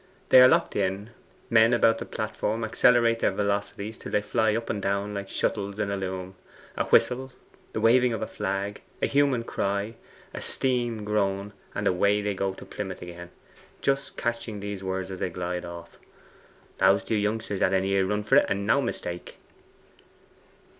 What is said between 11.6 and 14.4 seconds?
and away they go to Plymouth again, just